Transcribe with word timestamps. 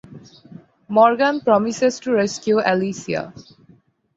Morgan 0.87 1.41
promises 1.41 1.99
to 1.99 2.11
rescue 2.13 2.57
Alicia. 2.59 3.31